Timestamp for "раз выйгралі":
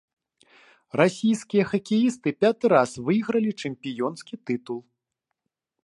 2.75-3.51